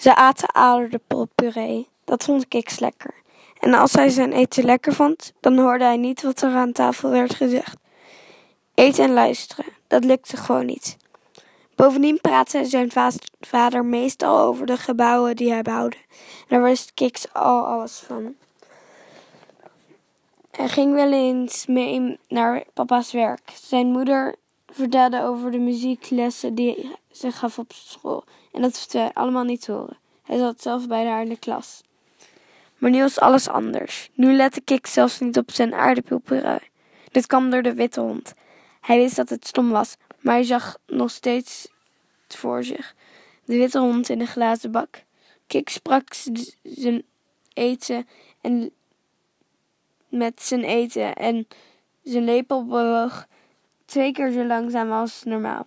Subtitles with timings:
[0.00, 1.88] Ze aten aardappelpuree.
[2.04, 3.14] Dat vond Kiks lekker.
[3.58, 7.10] En als hij zijn eten lekker vond, dan hoorde hij niet wat er aan tafel
[7.10, 7.76] werd gezegd.
[8.74, 10.96] Eten en luisteren, dat lukte gewoon niet.
[11.74, 12.90] Bovendien praatte zijn
[13.40, 15.96] vader meestal over de gebouwen die hij bouwde.
[16.48, 18.34] Daar wist Kiks al alles van.
[20.50, 23.50] Hij ging wel eens mee naar papa's werk.
[23.62, 24.34] Zijn moeder
[24.70, 28.24] vertelde over de muzieklessen die ze gaf op school.
[28.52, 29.98] En dat hij allemaal niet horen.
[30.22, 31.82] Hij zat zelf bij haar in de klas.
[32.78, 34.10] Maar nu was alles anders.
[34.14, 36.70] Nu lette Kik zelfs niet op zijn aardappelpuree.
[37.12, 38.34] Dit kwam door de witte hond.
[38.80, 41.68] Hij wist dat het stom was, maar hij zag nog steeds
[42.28, 42.94] voor zich.
[43.44, 45.02] De witte hond in de glazen bak.
[45.46, 46.14] Kik sprak
[46.62, 47.02] zijn
[47.52, 48.08] eten
[48.40, 48.70] en
[50.08, 51.46] met zijn eten en
[52.02, 53.26] zijn lepel bewoog
[53.90, 55.66] twee keer zo langzaam als normaal.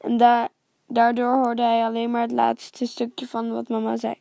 [0.00, 0.48] En da
[0.86, 4.14] daardoor hoorde hij alleen maar het laatste stukje van wat mama zei.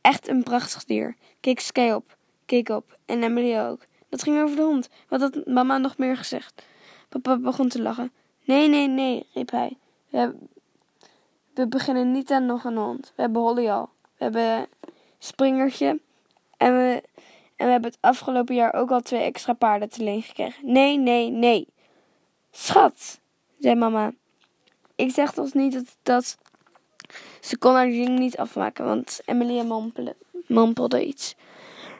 [0.00, 1.16] Echt een prachtig dier.
[1.40, 2.16] Keek op,
[2.46, 3.80] keek op en Emily ook.
[4.08, 4.88] Dat ging over de hond.
[5.08, 6.66] Wat had mama nog meer gezegd?
[7.08, 8.12] Papa begon te lachen.
[8.44, 9.76] Nee, nee, nee, riep hij.
[10.08, 10.34] We,
[11.54, 13.12] we beginnen niet aan nog een hond.
[13.16, 13.90] We hebben Holly al.
[14.02, 14.66] We hebben
[15.18, 16.00] Springertje.
[16.56, 17.02] En we,
[17.56, 20.72] en we hebben het afgelopen jaar ook al twee extra paarden te leen gekregen.
[20.72, 21.68] Nee, nee, nee.
[22.56, 23.20] Schat,
[23.58, 24.12] zei mama.
[24.94, 26.38] Ik zeg toch niet dat, dat...
[27.40, 30.16] Ze kon haar zing niet afmaken, want Emily mompelde,
[30.46, 31.36] mompelde iets.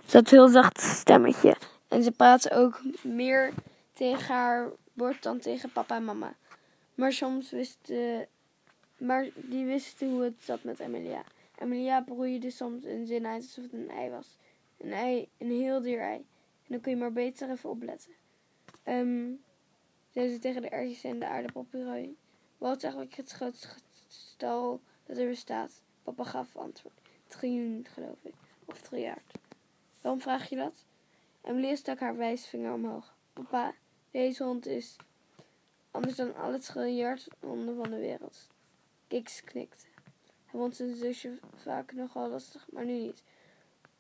[0.07, 1.57] Ze had heel zacht stemmetje.
[1.89, 3.53] En ze praatte ook meer
[3.93, 6.35] tegen haar bord dan tegen papa en mama.
[6.95, 8.27] Maar soms wisten,
[8.99, 11.23] maar die wisten hoe het zat met Emilia.
[11.59, 14.39] Emilia broeide soms een zin uit alsof het een ei was.
[14.79, 16.17] Een ei, een heel duur ei.
[16.17, 16.25] En
[16.67, 18.13] dan kun je maar beter even opletten.
[18.85, 19.43] Um,
[20.15, 22.17] ze tegen de erwtjes en de aardappelpuree.
[22.59, 23.69] Wat is eigenlijk het grootste
[24.09, 25.83] getal dat er bestaat?
[26.03, 27.01] Papa gaf antwoord.
[27.27, 28.35] Triljoen, geloof ik.
[28.65, 29.33] Of triljard.
[30.01, 30.85] Waarom vraag je dat?
[31.43, 33.15] Emilia stak haar wijsvinger omhoog.
[33.33, 33.75] Papa,
[34.11, 34.97] deze hond is
[35.91, 36.61] anders dan alle
[37.41, 38.49] honden van de wereld.
[39.09, 39.87] Kiks knikte.
[40.45, 43.23] Hij vond zijn zusje vaak nogal lastig, maar nu niet.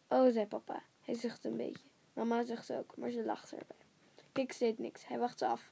[0.08, 0.82] Oh, zei papa.
[1.02, 1.88] Hij zuchtte een beetje.
[2.12, 3.76] Mama zuchtte ook, maar ze lachte erbij.
[4.32, 5.06] Kiks deed niks.
[5.06, 5.70] Hij wachtte af.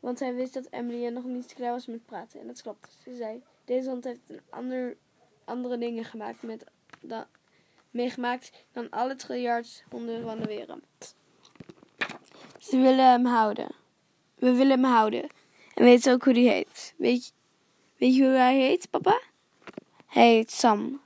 [0.00, 2.40] Want hij wist dat Emily nog niet klaar was met praten.
[2.40, 2.88] En dat klopte.
[3.02, 4.96] Ze zei, deze hond heeft een ander,
[5.44, 6.64] andere dingen gemaakt met,
[7.90, 9.16] meegemaakt dan alle
[9.90, 11.14] honden van de wereld.
[12.60, 13.68] Ze willen hem houden.
[14.34, 15.26] We willen hem houden.
[15.74, 16.94] En weet ook hoe die heet.
[16.96, 17.34] Weet
[17.96, 19.20] weet je hoe hij heet, papa?
[20.06, 21.00] Hij heet Sam.